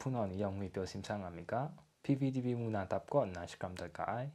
[0.02, 1.54] ဖုနောနီယောင်ငွေပြောစင်ဆန်းငါမီက
[2.04, 4.30] PPTV မူနာတပ်ကောနာစကမ်တကအိုင်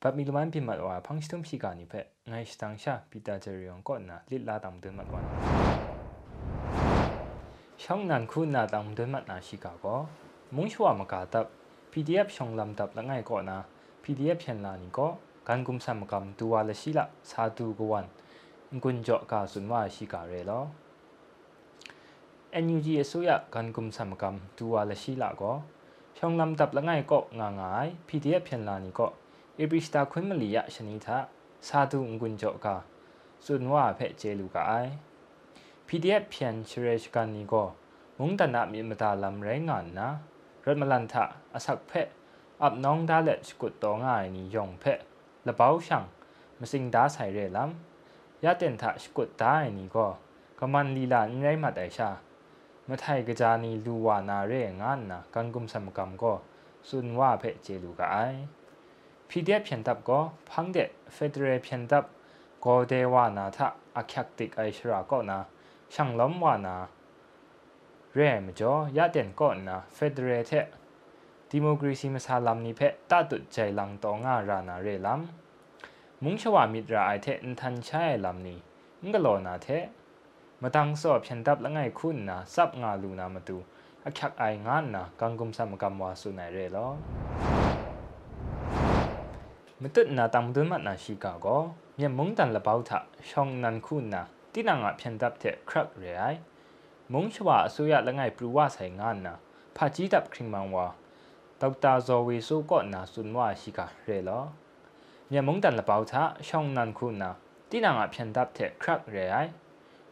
[0.00, 5.24] ပတ်မီလမန်ပြမတ်ဝါဖန်စတုံရှိကနိဖက်ငိုင်းစတန်ရှာပီတာဂျရီယွန်ကောနာလစ်လာတမ်ဒန်မတ်ဝန်
[7.82, 10.00] ရှောင်းနန်ခုနာတမ်ဒန်မတ်နာရှိကကော
[10.54, 11.46] မုံရှဝမကာတပ်
[11.92, 13.56] PDF ရှောင်းလမ်တပ်လငိုင်ကောနာ
[14.02, 15.10] PDF ဖြန်လာနီကော
[15.48, 18.06] ကန်ကုမ်ဆမ်ကမ်တူဝါလရှိလာစာတူကဝန်
[18.82, 20.64] ငွန်းကြောကာဆွန်ဝါရှိကရဲလော
[22.63, 25.55] NUG အစိုးရကန်ကုမ်ဆမ်ကမ်တူဝါလရှိလာကော
[26.15, 29.13] ဖြောင်းလမ်တပ်လငိုင်ကော့ငါငိုင် PDF ဖြန်လာနီကော့
[29.59, 31.07] AP Star ခွင်းမလီရရှနီသ
[31.67, 32.75] စာသူငွန်းကြောကာ
[33.45, 34.91] စွန်ဝါဖဲ့ကျေလူကအိုင်
[35.87, 37.67] PDF ဖြန်ချရရှကန်နီကော
[38.17, 40.07] မုန်တနာမြေမတာလမ်ရဲငါနာ
[40.63, 41.13] ရမလန်သ
[41.55, 42.09] အဆက်ဖက်
[42.61, 44.99] အပ်နောင်းဒါလက်စကုတ်တော်ငါနီယောင်ဖက်
[45.47, 46.07] လပောက်ဆောင်
[46.59, 47.71] မစင်ဒါဆိုင်ရဲလမ်
[48.43, 50.11] ရတန်သစကုတ်တိုင်းနီကော
[50.59, 52.09] ကမန်လီလာညိုင်မတိုင်ရှာ
[52.87, 56.33] มื่อไทยกจานีรูวานาเรงานนะกันกุมสมกรรมก็
[56.89, 58.15] สุนว่าเพเจลูกไอ
[59.29, 60.19] พีเดียเพียนตับก็
[60.49, 60.77] พังเด
[61.13, 62.05] เฟเดเรเพียนตับ
[62.65, 65.39] ก็เดวานาทะอักยักติกไอชราก็นะ
[65.93, 66.75] ช่างล้มวานา
[68.13, 70.51] เรมจอยาเด่นก็นะเฟเดเรเท
[71.49, 75.21] ดิโมกรีซีมาซาลัมนิเพตาตุจใจลังตองารานาเรลัม
[76.23, 78.59] มุงชวามิตราไอเทนทันใช้ลัมนี้
[79.03, 79.67] งกโลนาเท
[80.67, 83.57] မတန်းစောဖြန်တပ်လငိုင်ခုနာစပ်ငါလူနာမတူ
[84.07, 86.91] အခက်အိုင်ငါနာကန်ကုမ်ဆမ်ကမ်ဝါဆုနိုင်ရဲလော
[89.81, 91.61] မတနာတမ်ဒွန်းမနာရှိကာကို
[91.97, 92.91] မြေမုန်တန်လပေါထ
[93.29, 94.21] ရှောင်းနန်ခုနာ
[94.53, 96.39] တိနာငါဖြန်တပ်တဲ့ခရက်ရဲအိုင်
[97.11, 99.33] မုန်ချဝအစိုးရလငိုင်ပရူဝဆိုင်ငါနာ
[99.75, 100.85] ဖာကြီးတပ်ခရင်မန်ဝါ
[101.61, 104.43] ဒေါက်တာဇော်ဝေဆိုကောနာဆွန်ဝါရှိကရဲလော
[105.31, 106.13] မြမုံတန်လပေါချ
[106.47, 107.29] ရှောင်းနန်ခုနာ
[107.69, 109.51] တိနာငါဖြန်တပ်တဲ့ခရက်ရဲအိုင်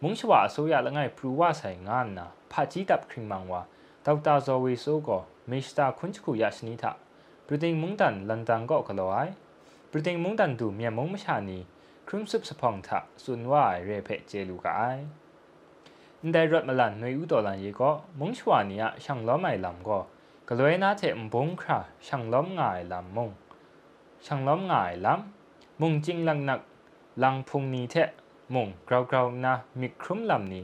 [0.02, 3.60] မုံချဝအစိုးရလငိုင်ပရူဝဆိုင်ငါနာဖာကြီးတပ်ခရင်မန်ဝါ
[4.06, 6.90] ဒေါက်တာဇော်ဝေဆိုကောမစ္စတာခွန်ချခုရရှိနီတာ
[7.46, 9.32] ပရတင်မုံတန်လန်တန်ကောကလောအိုင်
[9.90, 11.58] ပရတင်မုံတန်တူမြမုံမရှာနီ
[12.06, 14.80] ครึมซุบสะพองทะสุนว่าเรเพเจลูกไอ
[16.32, 19.98] ได้รถมาลันในอุตลันเยก็มงชวานียช่างล้อไม่ลำก็
[20.48, 23.30] กลวยนาเทมบงคราช่างล้มง่ายลำมง
[24.26, 26.60] ช่างล้มง่ายลำมงจริงลังหนัก
[27.22, 27.96] ลังพุงนี้เท
[28.53, 30.63] มงกราวกราวนามิครุมลำนี้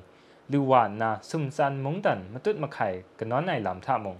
[0.51, 4.17] ลูวานนาซุมซันมงดันมาตุดมาไข่กันนอนในลำท่ามง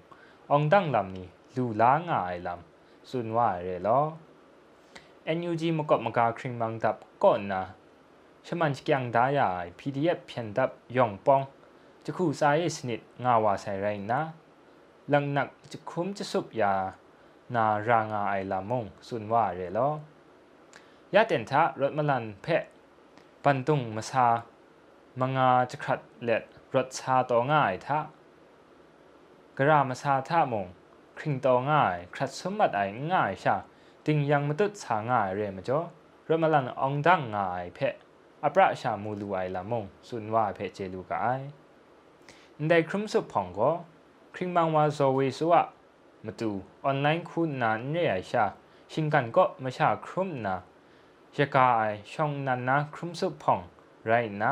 [0.52, 4.00] องดังลำนี้ลูล้าง่ายลำสุนว่าเรลอ
[5.38, 7.64] NUG มกบมกาคริงมังดับก่อนนะ
[8.48, 11.42] ชมันจะยังได้ย PDF เพียนดับยองปอง
[12.06, 14.22] จะคู่สายสนิทงาวาใส่ไรนะ
[15.14, 16.74] ลังหนักจะคุ้มจะสุบยา
[17.56, 19.90] นารางาไอลามงสุนว่าเรลอ
[21.14, 22.64] ยาเต็นทะรถมลันเพะ
[23.44, 24.28] ปันตุงมาซา
[25.20, 26.44] มงาจะขัดเล็ด
[26.76, 28.00] รถชาต่อง่ายทะ
[29.58, 30.68] กรามาซาท่ามง
[31.18, 32.82] คริงต่อง่ายขัดสมบัติไอ
[33.14, 33.56] ง่ายชา
[34.06, 35.80] ติงยังมาตุดสาง่ายเรมาจ่อ
[36.28, 37.96] รถมลันองดังง่ายเพะ
[38.44, 41.26] อัปราชามูลูไอลามงสุนว่าเพะเจลูกไอ
[42.68, 43.72] ได้ครุมสุบผ่องก็
[44.34, 45.56] คริงบางว่าโซวีสัว
[46.26, 46.52] มาดู
[46.86, 48.46] ออนไลน์คุณนานเนี่ยชา
[48.92, 50.58] ชิงกันก็มาชาครุมนะ
[51.36, 53.60] ชะกาไอช่องนันนะครุมสุพอง
[54.06, 54.52] ไรนะ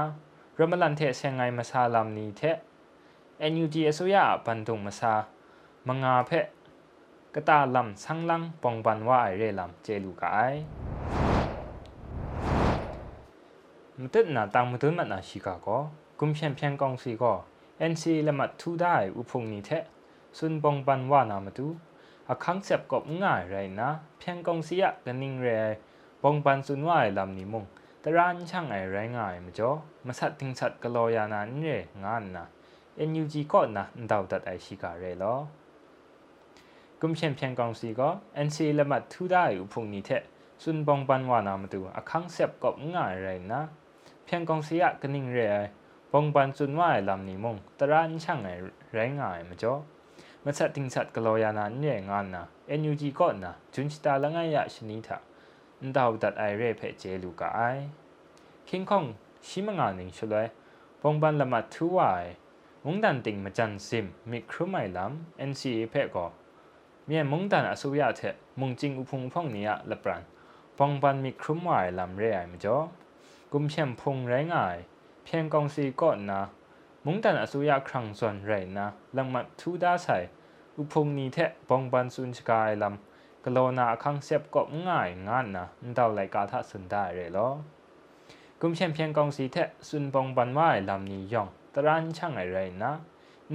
[0.58, 2.42] รมลันเทเซงไงมาซาลามนีเท
[3.52, 5.14] NUG อสุยาปันตุงมาซา
[5.88, 6.32] มังอาเพ
[7.34, 10.38] กตาลำสังลังปองบันว่าไอเรลำเจลูกไอ
[14.00, 15.78] มตึดนาตังมตึดมันนาชิกาก็
[16.20, 17.34] กุมเพียนเพียงกองสีก็
[17.92, 19.70] NC ละมัดทูได้อุพงนี้เท
[20.38, 21.68] สุนบงบันว่านามาดู
[22.30, 25.48] อาคังเสบกบง่ายไรนะ เพียงกองสียกันนิ่งเร
[26.24, 27.64] ပုံပန်စုနွားလမ်နီမုံ
[28.04, 29.78] တရန်ချန်ငိုင်ရိုင်းငိုင်မကျော်
[30.08, 32.44] မဆတ်တင်းဆတ်ကလောယာနာညေငန်နာ
[33.10, 35.40] NUG ကောနာဒေါဒတ်အိုင်ရှိကရဲလော
[37.02, 38.02] ကွန်ရှင်ပြန်ကောင်စီက
[38.48, 40.22] NC လက်မှတ်ထူဒါယူဖုန်နီတဲ့
[40.62, 43.60] စွန်ပုံပန်ဝါနာမတူအခန်းဆက်ကပ်ငိုင်ရိုင်းနာ
[44.28, 45.52] ပြန်ကောင်စီရကနင်းရဲ
[46.12, 48.62] ပုံပန်စွန်ဝိုင်လမ်နီမုံတရန်ချန်ငိုင်
[48.96, 49.82] ရိုင်းငိုင်မကျော်
[50.46, 52.42] မဆက်တင်းဆက်ကလောယာနာညေငါနာ
[52.80, 55.18] NUG ကောနာဂျွန်စတာလငိုင်ရရှနီတာ
[55.86, 57.60] นดาวดัดไอเร่เพเจลูกไอ
[58.68, 59.06] คิงคอง
[59.48, 60.46] ชิมงานหนึ่งช่วย
[61.02, 62.26] ปงปันละมัดทุวาย
[62.86, 66.28] มงดันติงมาจันซิมมิครุไม่ลำ NCA เพก็
[67.06, 68.22] เมียมุงดันอสุยาเถ
[68.60, 70.22] มุงจิงอุพงพงนี้ละปรัน
[70.78, 72.78] ปองปันมิครุมวายลำเร่ไอมาจ่อ
[73.52, 74.78] กุมเชียมพงแรง่าย
[75.24, 76.42] เพียงกองซีก่อนนะ
[77.06, 78.88] มุงตันอสุยาครั้งส่วนไรนะ
[79.18, 80.18] ลังมัดทูดาใส่
[80.78, 83.07] อุพงนี้เทะบองบันสุนสกายลำ
[83.50, 85.66] กโลนาคังเสียบก็ง่ายงานนะ
[85.98, 87.48] ดาวไหลกาทัสุนได้เลยลอ
[88.62, 92.92] กุมเชมเพียงกองซีเทะสุนบองบันว่าลำนี้ยองตรานช่างอะไรนะ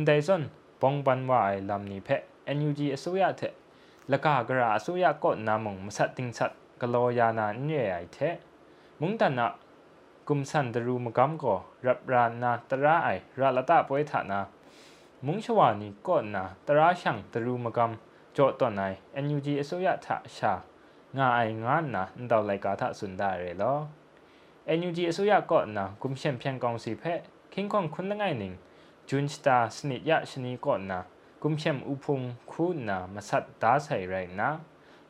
[0.06, 0.42] ได้ส่วน
[0.80, 2.22] ปองปันว่าไอ้ลำนี้เพะ
[2.56, 3.42] NUG อสุยะเถ
[4.10, 6.50] ละกากระอสุยะก็นามงมสัตติงสัต
[6.80, 8.18] กโลยานาเนี่ยไอเถ
[9.00, 9.48] มุงตันนะ
[10.28, 11.54] กุมสันตรูมกัมก็
[11.86, 13.08] รับรานาตระไอ
[13.40, 14.40] ราลตาปวยฐานา
[15.26, 17.92] มุงชวานีก็นาตระช่างตรูมกัม
[18.36, 20.52] ကြော့တော့နိုင် NUG အစိုးရထအရှာ
[21.16, 23.78] ငါအိုင်ငါနာနှတော့လိုက်ကာထစွန်ဒါရဲလော
[24.78, 27.20] NUG အစိုးရကော့နာကွန်ရှင်ဖြန်ကောင်စီဖက်
[27.52, 28.56] ခင်းခွန်ခွန်းငိုင်းနင်း
[29.08, 30.98] ဂျွန်းစတာစနစ်ရရှနီကော့နာ
[31.42, 32.20] ကွန်ရှင်ဥဖုံ
[32.50, 34.48] ခုနာမဆတ်ဒါဆိုင်ရိုင်နာ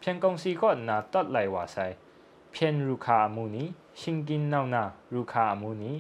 [0.01, 1.95] ဖြန်ကောင်စီကော့နာတတ်လိုက်ဝါဆိုင်
[2.55, 3.65] ဖြန်ရူခာအမှုနီ
[4.01, 4.83] ရှင်ကင်းနောက်နာ
[5.15, 5.93] ရူခာအမှုနီ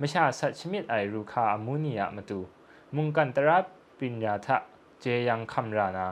[0.00, 2.38] မရှာဆတ်ချမစ်အိုင်ရူခာအမှုနီရမတူ
[2.94, 3.58] မုန်ကန်တရာ
[3.98, 4.48] ပညာထ
[5.02, 6.06] ဂျေယံခမ်ရာနာ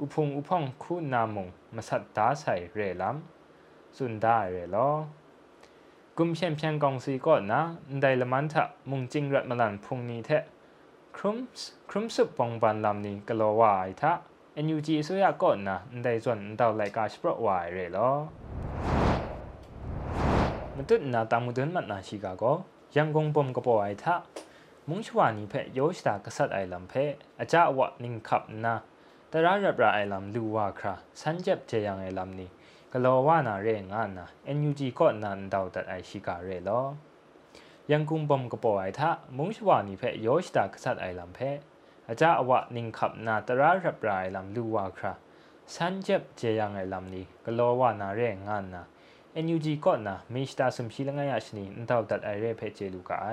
[0.00, 3.16] อุพงอุพองคูนามงมาสัตตาใส่เรลัม
[3.96, 4.88] สุนได้เรลอ
[6.16, 7.60] กุมเชียนเพียงกองซีก็นะ
[8.00, 10.30] ได้ละมันทะมุงจิงรัดมาลันพุงนี้เท
[11.16, 14.12] ครุมส์ครุมสุปองบันลำนี้กลัววายทะ
[14.64, 18.10] NUG สุยาก็นะได้ส่วนดาวไลกาสปรวายเรลอ
[20.74, 22.44] มันตุนนาตามุดนมันนาชิกาโก
[22.96, 24.14] ยังกงปมกปอยทะ
[24.88, 26.94] มุงชวานีเพยโยชตากษัตริย์ไอลำเพ
[27.38, 28.74] อาจารย์วะนิงขับนา
[29.28, 32.50] แต่รารับราไอลำลูวาคราสันเจ็บเจียงไอลำนี้
[32.92, 36.80] กลัวว่านาเรงานนะ NUG ก็นันดาวตัดไอชิกาเรลอ
[37.90, 41.38] ยังกุมบอมกปอไอทะมุงชวานีเพโยชตากษัตริย์ไอลำเพ
[42.08, 45.12] อาจารย์วะนิงขับนาแต่รารับราไอลำลูวาครา
[45.74, 48.84] สันเจ็บเจียงไอลำนี้กลัวว่านาเรงานนะ
[49.44, 53.26] NUG ก็นะมีสตาสมชีลงายชนีนดาวตัดไอเรเพเจลูกาไอ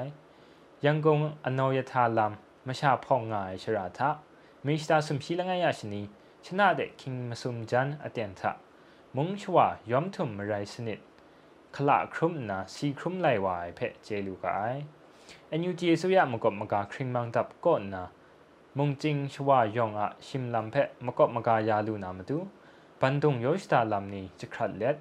[0.86, 4.09] ยังกงอนอยทาลำมชาพ่องงายชราทะ
[4.67, 6.01] มีสตาสุมชีลงายชนี
[6.45, 8.51] ชนะเด็กคิงมาสุมจันอเตียนทะ
[9.15, 11.00] มุงชวายอมทุมไรสนิด
[11.75, 14.75] ขละครุมนาสีครุมไหลวายเพเจลูกาย
[15.51, 18.03] อันยูจีสุยามกบมกาคริงมังตับก่อนนา
[18.77, 20.75] มุงจิงชวายองอะชิมลำเพ
[21.06, 22.38] มกบมกายาลูนามาดู
[23.00, 24.95] ปันตุงโยชตาลำนี้จะครัดเล็ด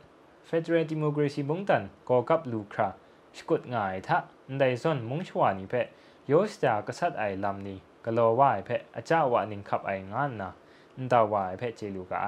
[0.49, 2.89] Federal Democracy บงตันก่อกับลูครา
[3.37, 4.19] สกุดง่ายทะ
[4.59, 5.75] ได้ส่วนมุงชวานีเพ
[6.27, 10.52] โยสตากษัตริย์ไอลำนี้ กลัวว่าไอเพอาจารย์ว่านิงขับไองานนะ
[11.12, 12.28] ดาวว่าไอเพเจลูกไอ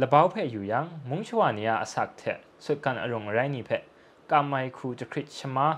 [0.00, 2.22] ละเบาเพอยู่ยังมุงชวานีอาสักเถ
[2.64, 3.70] สุดกันอารมณ์ไรนี่เพ
[4.30, 5.68] กามไมคูจะคริชมา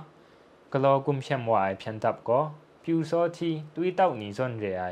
[0.73, 2.41] กลัวกุมเชมวายเพียนตับก็
[2.82, 4.82] พิวโซทีตุยเต้านีส่วนเรไอ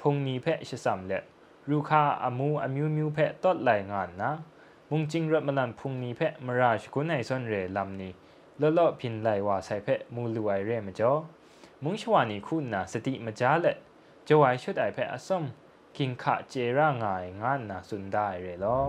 [0.00, 1.24] พงนี้เพชสามเล็ด
[1.68, 4.30] รูคาอามูอามิวมิวเพตอดไหลงานนะ
[4.90, 8.12] มุงจิงรถมลันพุงนี้เพะมราชกุนในส่วนเรลำนี้
[8.60, 11.12] ลลอพินไหลว่าใส่เพะมูลูไอเรมจ่อ
[11.87, 13.77] มุงชวานีคุณนาสติมจ้าเละ
[14.27, 15.43] จะไว้ชุดไอเพะอสม
[15.97, 18.79] กินขะเจร่างายงานนาสุนได้เรลอ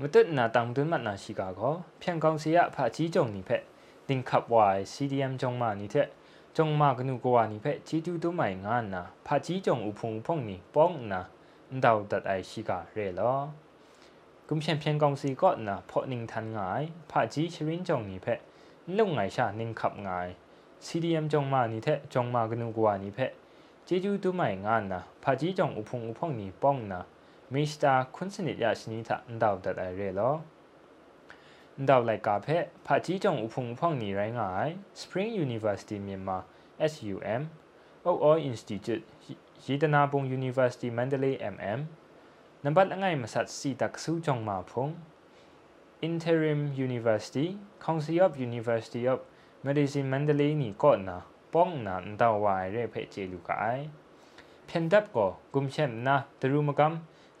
[0.00, 1.60] มตุนาตังตุนมันนาชิกาโก
[1.98, 3.62] เพียงกองเสียผาจีจงนี้เพะ
[4.08, 6.08] ดิงขับไว้ CDM จงมานี้เถะ
[6.56, 11.20] จงมากนูกวานี้เพะจีดูตัวใหม่งานนาผาจีจงอุพงอุพงนี้ป้องนา
[11.84, 13.34] ดาวดัดไอชิกาเรลอ
[14.48, 18.28] กุมเชียนเพียงกองซีก็นะพอหนิงทันงายผาจีชรินจงนี้เพ
[18.89, 20.27] ะลุงไงชานิงขับงาย
[20.85, 23.31] CDM จงมานี้เทจงมากนูกวานี้เพะ
[23.85, 27.01] เจจูตุไม่งานนะผาจีจงอุพงอุพงนี้ป้องนะ
[27.53, 30.31] มิสตาคุณสนิทยาชนิทะดาวดัดไอเรลอ
[31.89, 36.37] ดาวไลกาเพะผาจีจงอุพงอุพงนี้ไรงาย Spring University မြန်မာ
[36.91, 37.41] SUM
[38.05, 39.03] OO Institute
[39.65, 41.79] ยีตนาบง University Mandalay MM
[42.63, 44.89] นับบัดง่ายมาสัตสีตักสู้จงมาพง
[46.00, 49.18] Interim University Council of University of
[49.64, 51.18] Medicine Mandalay นี่ก่อนนะ
[51.54, 53.78] ป้องนันดาวายเรเพเจลูกาย
[54.66, 56.92] เพียนดับก็กุมเช่นนะตรุมกรรม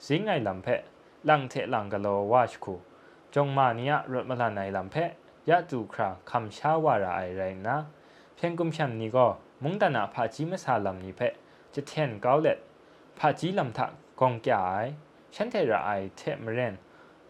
[0.06, 0.80] สิงไงลำเพะ
[1.28, 2.74] ลังเทลังกะโลวาชคู
[3.34, 5.10] จงมาเนียรถมาลาในลำเพะ
[5.48, 7.76] ยะจูคราคำชาวาระไอไรนะ
[8.34, 9.26] เพียงกุมเช่นนี้ก็
[9.62, 11.32] มุงตนาพาจิมสาลำนี้เพะ
[11.74, 12.58] จะเทียนเกาเล็ด
[13.18, 14.76] พาจีลำทักกองแก่ไอ
[15.34, 16.74] ฉันเทระไอเทมเรน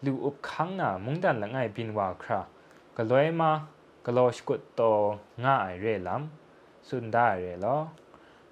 [0.04, 2.40] ลูอุบคังนามุงดันละไงบินว่าครา
[2.96, 3.50] กะลอยมา
[4.06, 4.80] กะโลชกุตโต
[5.44, 7.76] ง่ายเรลำสุนได้เรลอ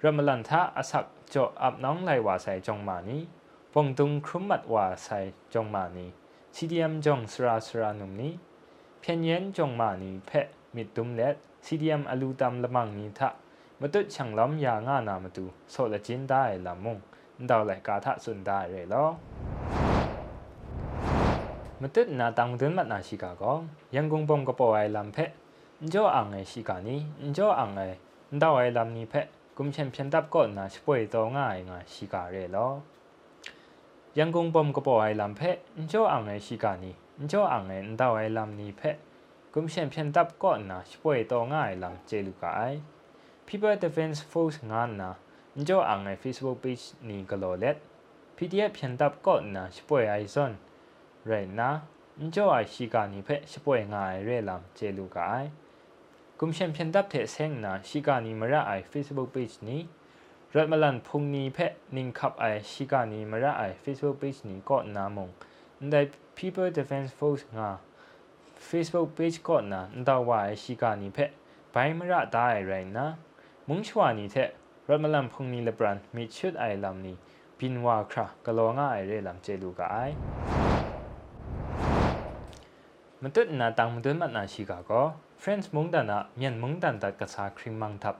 [0.01, 3.21] รมลันทะอสักโจอับน้องไหลว่าใส่จงมานี้
[3.73, 5.19] ปงตุงครุมมัดว่าใส่
[5.53, 6.09] จงมานี้
[6.55, 8.33] ซีดีเอ็มจงสราสรานุมนี้
[8.99, 13.29] เพียนเย็นจงมานี้เพะมิดตุมเล็ดซีดีเอ็มอลูตามละมังนี้ทะ
[13.79, 16.97] มตุช่างล้ำยางานามาตูโซละจินได้ละมุง
[17.49, 19.05] ดาวไหลกาทะสุนได้เลยลอ
[21.81, 23.53] มตุนาตังดุนมัดนาชิกาก็
[23.95, 25.31] ยังกงปมกปอไอลำเพะ
[25.93, 26.99] จ่ออังไอชิกานี้
[27.37, 27.81] จ่ออังไอ
[28.41, 29.25] ดาวไอลำนี้เพะ
[29.57, 32.67] กุมเชนเพียนดับก็นาช่วยตัวง่ายง่ายชิกาเลยลอ
[34.17, 35.57] ยังกงปมกปอไอลำเพะ
[35.91, 36.93] จ่ออังไอชิกานี้
[37.31, 38.95] จ่ออังไอดาวไอลำนี้เพะ
[39.53, 42.61] กุมเชนเพียนดับก็นาช่วยตัวง่ายลำเจลูกาไอ
[43.47, 45.11] people defense force งานนะ
[45.69, 47.77] จ่ออ่างไอ Facebook page นี่ก็โลเล็ด
[48.37, 50.51] PDF เพียงตับก็นะช่วยไอซอน
[51.28, 51.70] เรนะ
[52.34, 55.44] จ่อไอชิกานีเพช่วยง่ายเรื่องลำเจลูกาย
[56.38, 59.80] กุมเชมเพียงตับเทเซงนะชิกานีมาระไอ Facebook page นี้
[60.54, 61.58] รถมาลันพุงนี้เพ
[61.96, 65.28] นิ่งขับไอชิกานีมาระไอ Facebook page นี้ก็นามง
[65.90, 66.00] ได้
[66.36, 67.70] people defense force งา
[68.68, 71.18] Facebook page ก็นะนดาวายชิกานีเพ
[71.72, 73.06] ไปมาระได้ไรนะ
[73.68, 74.36] มุงชวานี่เท
[74.88, 77.16] รถมาลันพุงนี้เลบรันมีชุดไอลำนี้
[77.58, 79.80] บินว่าครากลอง่ายเรื่องลำเจลูก
[83.22, 85.06] မတွတ်နာတောင်မတွတ်မနာရှိကကော
[85.42, 88.18] French မုန်တန်နာမြန်မုန်တန်တကစားခရီမန်တပ်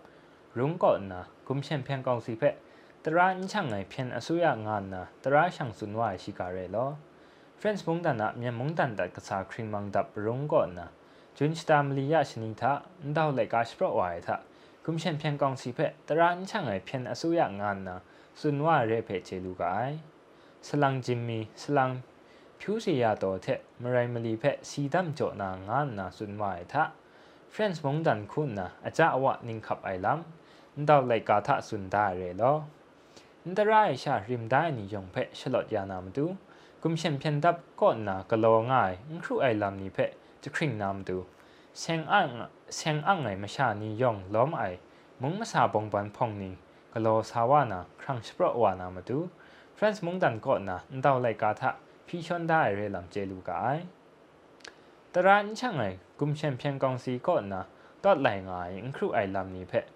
[0.59, 2.55] ရုံကောနာဂုံချန်ဖျန်ကောင်စီဖက်
[3.05, 6.91] တရာအင်းချန်ငိုင်ဖျန်အစိုးရငါနာတရာဆောင်စွန်ဝါရှိကရဲလော
[7.61, 10.87] French မုန်တန်နာမြန်မုန်တန်တကစားခရီမန်တပ်ရုံကောနာ
[11.37, 12.79] ဂျွန်းစတာမလီယာရှင်နီသာန်
[13.17, 14.37] ဒေါလိုက်ကရှပရဝိုင်သာ
[14.85, 17.95] ဂုံချန်ဖျန်ကောင်စီဖက်တရာအင်းချန်ငိုင်ဖျန်အစိုးရငါနာ
[18.41, 19.95] စွန်ဝါရဲဖက်ချေလူကိုင်
[20.67, 21.93] စလန်ဂျင်မီစလန်
[22.61, 26.85] ผิวสียาตัวเทะมรายมลีเพะสีดำโจนางานนะสุนวายทะ
[27.51, 30.17] เฟรนส์มงดันคุณนะอาจารย์วะนิงขับไอลำน
[30.89, 32.53] ดาวไลกาทะสุนได้เรลอ
[33.45, 36.25] อันตรายชาริมได้นิยงเพะฉลอดยานามดู
[36.83, 40.11] กุมเชนเพียนดับก่อนนะกะโลง่ายนครูไอลำนี้เพะ
[40.43, 41.17] จะคริ่งนามดู
[41.79, 42.29] เซงอ่าง
[42.77, 44.63] เซงอ่างไงมาชานิยงล้อมไอ
[45.21, 46.55] มึงมาสาบงบันพองนี้
[46.93, 49.19] กะโลสาวานะครั้งสปรวานามาดู
[49.75, 51.71] เฟรนส์มงดันก่อนนะดาวไลกาทะ
[52.09, 53.79] พี่ชนได้เรลำเจลูกาย
[55.15, 55.83] ตรานช่างไง
[56.19, 57.61] กุมเชนเพียงกองสีก็นา
[58.05, 59.87] ตอดไหลง่ายครูไอลำนี้เพะ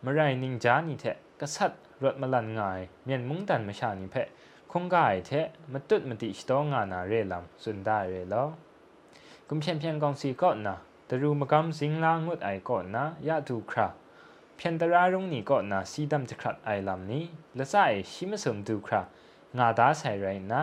[0.00, 4.28] เมื่อไรนิงจานี่เทะกษัตริย์รถมาลันงายเมียนมุงดันมาชานี่เพะ
[4.72, 8.44] คงกายเทะมาตุดมาติสตงานาเรลำสุนได้เรลอ
[9.48, 10.74] กุมเชนเพียงกองสีก็นา
[11.08, 13.88] ตรูมากำสิงลางุดไอก่อนนะยาดูครา
[14.56, 19.02] เพียงแต่รารงนี้ก็นาสีดำจะครัดไอลำนี้และใส่ชิมสมดูครา
[19.58, 20.62] งาดาใส่ไรนะ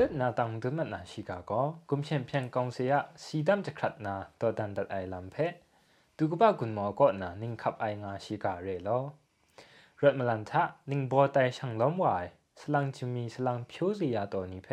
[0.00, 1.52] ตึดนาตังตุมันนาชิกาโก
[1.88, 5.36] กุมเชนเพียงกองเสียสีดำจะขัดนาตัวดันดัดไอลำเพ
[6.16, 8.88] ดูกบ้ากุนหมอก็นานิ่งขับไองาชิกาเรโล
[10.02, 12.24] รถมลันทะนิ่งบอไตช่างล้มวาย
[12.60, 14.68] สลังจิมีสลังพิวสียาตัวนี้เพ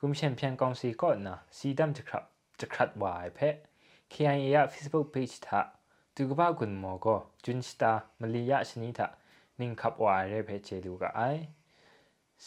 [0.00, 2.22] กุมเชนเพียงกองสีก็นาสีดำจะขับ
[2.60, 3.40] จะขัดวายเพ
[4.10, 5.60] เคียงเอียเฟซบุ๊กเพจทะ
[6.14, 9.08] ดูกบ้ากุนหมอก็จุนสตามลียะชนิดทะ
[9.60, 11.22] นิ่งขับวายเร่เพจเจดูกไอ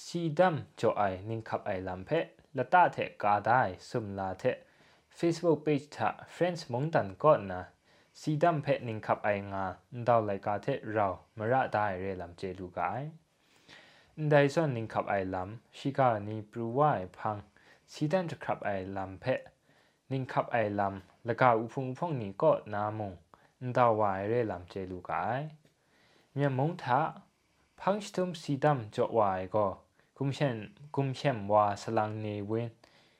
[0.03, 2.25] สีดำจ่อไอนิ่งขับไอลำเพะ
[2.57, 4.43] ละตาเทกาได้สุมลาเท
[5.17, 7.61] Facebook page ท่า friends มงดันก่อนนะ
[8.19, 9.65] สีดำเพะนิ่งขับไองา
[10.07, 12.81] ดาวไลกาเทเรามาระได้เรลำเจลูกไอ
[14.29, 17.37] ได้ส่วนนิ่งขับไอลำชิกานีปรูว่าพัง
[17.93, 19.39] สีดัำจะขับไอลำเพะ
[20.11, 23.13] นิ่งขับไอลำและกาอุพงอุพงนี่ก็นามง
[23.77, 25.41] ดาวไวเรื่อลำเจลูกาย
[26.33, 26.99] เมียมงท่า
[27.79, 29.21] พังสตุมสีดำจ่อไว
[29.55, 29.65] ก็
[30.17, 32.69] kumchen kumchen wa salang ne wen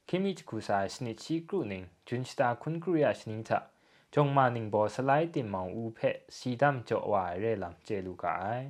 [0.08, 3.60] kimi kusa snit chi kru ning junsta kun kruya sning ta
[4.12, 8.16] chongma ning bo salai tin mang u phe sidam cho wa re lam che lu
[8.16, 8.66] ka ai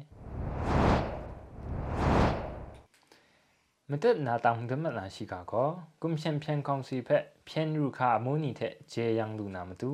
[3.89, 5.63] mtet na tang de ma la shi ka ko
[6.01, 9.65] kumchen phen kong si phe phen ru kha mo ni the je yang lu na
[9.65, 9.91] ma tu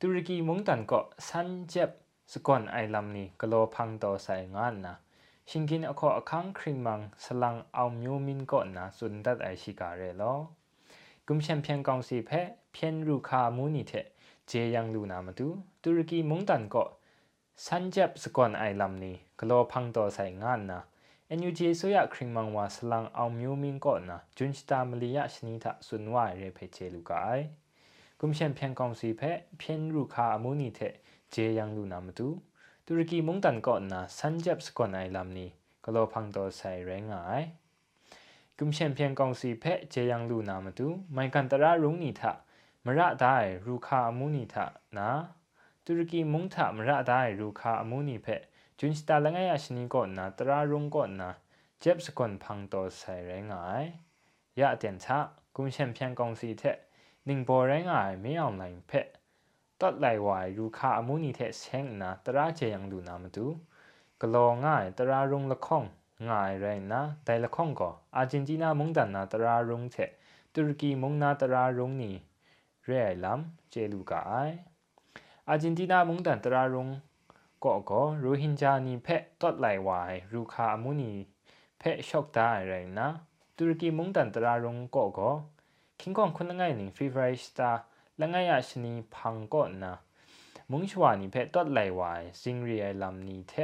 [0.00, 1.90] turki mong tan ko san jep
[2.32, 4.94] สกอนไอลัมนี่กโลพังต่อสายงานนะ
[5.50, 9.88] hingin akho akhang khringmang salang aw myo min ko na sun dat ai shi ka
[10.00, 10.32] re lo
[11.26, 12.40] kum chen phen kaung si phe
[12.74, 14.02] phen ru kha mu ni the
[14.48, 15.46] je yang lu na ma tu
[15.82, 16.84] turki mung dan ko
[17.66, 20.78] sanjap skon ai lam ni glo phang to sai ngan na
[21.38, 27.46] NUG ဆိုရခရင်မန်ဝါဆလန်အောင်မျိုးမင်းကောနာဂျွန်စတာမလီယရှနီတာဆွန်ဝါရေဖေချေလူကအိုင်
[28.20, 30.92] ကွန်ရှင်ပြန်ကောင်စီဖက်ဖြင်းရုခာအမူနီတဲ့
[31.34, 32.26] ဂျေယန်လူနာမတူ
[32.88, 35.48] ตุรกีมุงตันก่อนนะสันจับสกอนไอลำนี้
[35.84, 37.14] ก็รอพังตัวใส่แรงไง
[38.58, 42.32] กุมเชนเพียงกองสีเพะเจยังลูนามาดูไม่กันตระรุงนิทะ
[42.84, 43.36] มระได้
[43.66, 44.66] รูคาอมุนิทะ
[44.98, 45.10] นะ
[45.84, 48.42] ตุรกีมุงทะมระได้รูคาอมุนิเพะ
[48.78, 51.30] จุนสตาละไงอาชนีก่อนนะตระรุงก่อนนะ
[51.80, 53.54] เจ็บสกอนพังตัวใส่แรงไง
[54.60, 55.18] ยะเตียนชะ
[55.54, 56.76] กุมเชนเพียงกองสีเทะ
[57.26, 59.06] หนึ่งโบแรงไงไม่เอาไหนเพะ
[59.80, 63.46] တတ်လိုက်ဝါယူခအမှုနီတဲ့ဆင်းနာတရာချေယံလူနာမတူ
[64.20, 65.88] ဂလောငါတရာရုံလခေါင်
[66.28, 67.82] ငါရိုင်းနာဒိုင်လခေါင်က
[68.16, 70.10] အာဂျင်တီးနာမုန်တန်နာတရာရုံတဲ့
[70.54, 72.12] တူရကီမုန်နာတရာရုံနီ
[72.86, 73.40] ရဲအိုင်လမ်
[73.72, 74.56] ချေလူကအိုင်
[75.48, 76.86] အာဂျင်တီးနာမုန်တန်တရာရုံ
[77.64, 80.00] ကော့ကောရိုဟင်ဂျာနီဖက်တတ်လိုက်ဝါ
[80.32, 81.12] ယူခအမှုနီ
[81.80, 83.06] ဖက်ရှော့တာရိုင်းနာ
[83.56, 85.34] တူရကီမုန်တန်တရာရုံကော့ကော
[85.98, 87.76] king kong khun ngai ning free fire star
[88.20, 89.94] ละง่าชนีพังก็นะ
[90.70, 93.54] มุงชวานิเพตัดไหลวายซิงเรียลำนีเท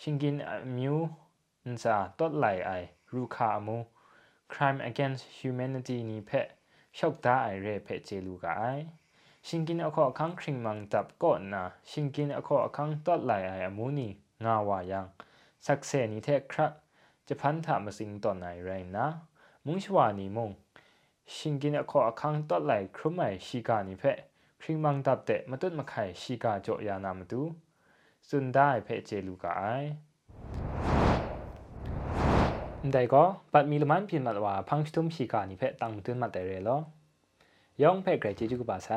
[0.00, 0.36] ชิงกิน
[0.76, 0.96] มิว
[1.64, 2.70] อันซาตัดไหลไอ
[3.14, 3.76] รูคามู
[4.52, 6.30] crime against humanity นี้เพ
[6.98, 8.64] ชกตาไอเรเพเจลูกาไอ
[9.46, 14.08] ชิงกินอคอคังคริงมังจับก็นะชิงกินอคอคังตัดไหลไออมูนี
[14.44, 15.06] งาวายัง
[15.66, 16.72] สักเซนี้เทครับ
[17.28, 19.06] จะพันถามมาสิงต่อไหนแรงนะ
[19.64, 20.50] มุงชวานีมุง
[21.35, 24.17] ရှင်ကင်းအခေါ်အခန်းတော့လိုက်ခရမိုင်ရှိကနီဖက်
[24.61, 27.41] ခရင်မန်တပ်တဲ့မတွတ်မခိုင်ရှိကကြောယာနာမတူ
[28.27, 29.89] စွန်ဒိုင်ဖက်ချေလူကအိုင်
[32.93, 36.77] ได้ก็ปัดมีละมันเปลี่ยนมาว่าพังชุมชีกานี่เพะตังตื่นมาแต่เรลอ
[37.81, 38.89] ยองเพะเกรจิจุกบาไซ